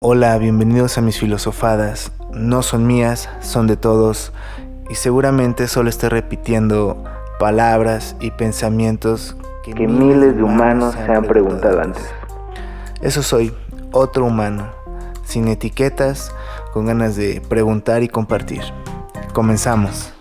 [0.00, 2.12] Hola, bienvenidos a mis filosofadas.
[2.32, 4.32] No son mías, son de todos
[4.88, 7.02] y seguramente solo estoy repitiendo
[7.40, 12.08] palabras y pensamientos que, miles de humanos se han preguntado antes.
[13.00, 13.52] Eso soy,
[13.90, 14.70] otro humano,
[15.24, 16.32] sin etiquetas,
[16.72, 18.62] con ganas de preguntar y compartir.
[19.32, 20.12] Comenzamos.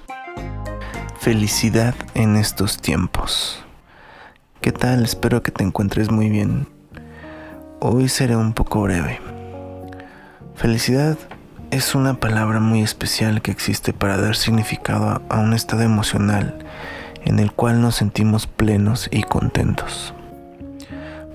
[1.20, 3.64] Felicidad en estos tiempos.
[4.59, 5.04] ¿Qué tal?
[5.04, 6.68] Espero que te encuentres muy bien.
[7.80, 9.37] Hoy seré un poco breve.
[10.58, 11.20] Felicidad
[11.70, 16.58] es una palabra muy especial que existe para dar significado a un estado emocional
[17.26, 20.16] en el cual nos sentimos plenos y contentos.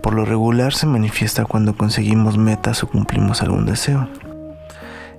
[0.02, 4.09] Por lo regular se manifiesta cuando conseguimos metas o cumplimos algún deseo.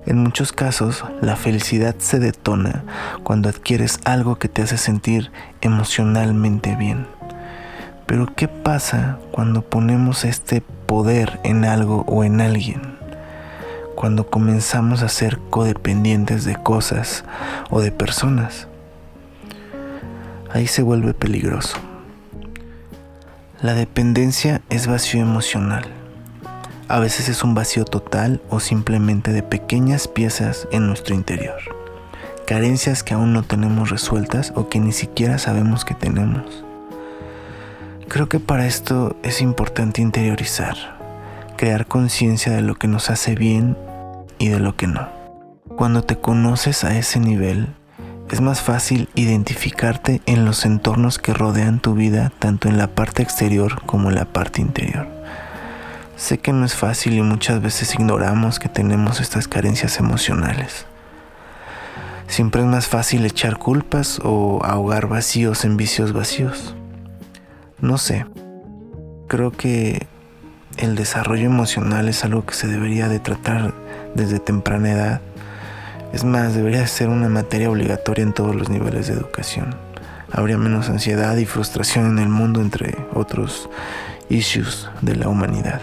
[0.04, 2.84] En muchos casos, la felicidad se detona
[3.22, 7.06] cuando adquieres algo que te hace sentir emocionalmente bien.
[8.04, 13.02] Pero ¿qué pasa cuando ponemos este poder en algo o en alguien?
[13.94, 17.24] Cuando comenzamos a ser codependientes de cosas
[17.70, 18.68] o de personas.
[20.52, 21.76] Ahí se vuelve peligroso.
[23.60, 25.84] La dependencia es vacío emocional.
[26.86, 31.58] A veces es un vacío total o simplemente de pequeñas piezas en nuestro interior.
[32.46, 36.64] Carencias que aún no tenemos resueltas o que ni siquiera sabemos que tenemos.
[38.08, 40.93] Creo que para esto es importante interiorizar,
[41.64, 43.74] crear conciencia de lo que nos hace bien
[44.38, 45.08] y de lo que no.
[45.78, 47.74] Cuando te conoces a ese nivel,
[48.30, 53.22] es más fácil identificarte en los entornos que rodean tu vida, tanto en la parte
[53.22, 55.08] exterior como en la parte interior.
[56.16, 60.84] Sé que no es fácil y muchas veces ignoramos que tenemos estas carencias emocionales.
[62.26, 66.74] Siempre es más fácil echar culpas o ahogar vacíos en vicios vacíos.
[67.80, 68.26] No sé,
[69.28, 70.08] creo que
[70.78, 73.72] el desarrollo emocional es algo que se debería de tratar
[74.14, 75.20] desde temprana edad.
[76.12, 79.74] Es más, debería ser una materia obligatoria en todos los niveles de educación.
[80.30, 83.68] Habría menos ansiedad y frustración en el mundo, entre otros
[84.28, 85.80] issues de la humanidad.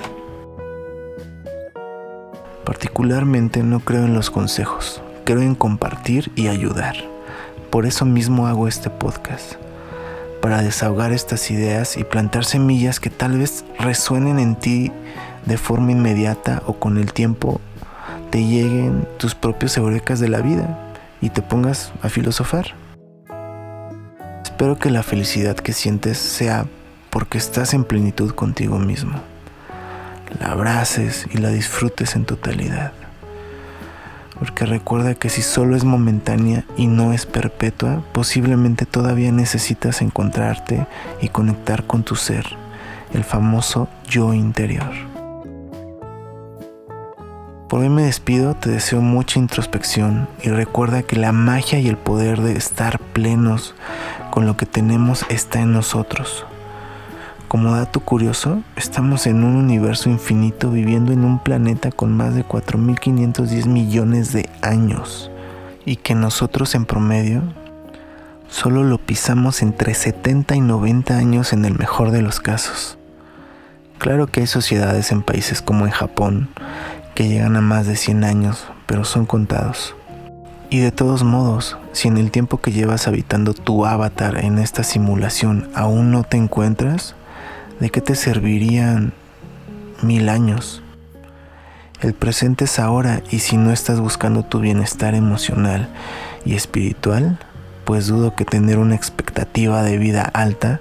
[2.66, 6.96] Particularmente no creo en los consejos, creo en compartir y ayudar.
[7.70, 9.54] Por eso mismo hago este podcast,
[10.42, 14.92] para desahogar estas ideas y plantar semillas que tal vez resuenen en ti
[15.46, 17.62] de forma inmediata o con el tiempo
[18.32, 20.78] te lleguen tus propios eurekas de la vida
[21.22, 22.74] y te pongas a filosofar.
[24.44, 26.66] Espero que la felicidad que sientes sea
[27.10, 29.20] porque estás en plenitud contigo mismo.
[30.40, 32.94] La abraces y la disfrutes en totalidad.
[34.42, 40.88] Porque recuerda que si solo es momentánea y no es perpetua, posiblemente todavía necesitas encontrarte
[41.22, 42.48] y conectar con tu ser,
[43.14, 44.90] el famoso yo interior.
[47.70, 51.98] Por hoy me despido, te deseo mucha introspección y recuerda que la magia y el
[51.98, 53.76] poder de estar plenos
[54.32, 56.48] con lo que tenemos está en nosotros.
[57.52, 62.46] Como dato curioso, estamos en un universo infinito viviendo en un planeta con más de
[62.46, 65.30] 4.510 millones de años
[65.84, 67.42] y que nosotros en promedio
[68.48, 72.98] solo lo pisamos entre 70 y 90 años en el mejor de los casos.
[73.98, 76.48] Claro que hay sociedades en países como en Japón
[77.16, 79.94] que llegan a más de 100 años, pero son contados.
[80.70, 84.84] Y de todos modos, si en el tiempo que llevas habitando tu avatar en esta
[84.84, 87.14] simulación aún no te encuentras,
[87.82, 89.12] ¿de qué te servirían
[90.02, 90.82] mil años?
[92.00, 95.90] El presente es ahora y si no estás buscando tu bienestar emocional
[96.46, 97.40] y espiritual,
[97.84, 100.80] pues dudo que tener una expectativa de vida alta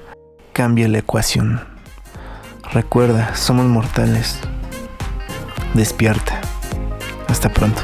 [0.53, 1.60] cambie la ecuación.
[2.72, 4.39] Recuerda, somos mortales
[5.75, 6.41] Despierta.
[7.28, 7.81] Hasta pronto.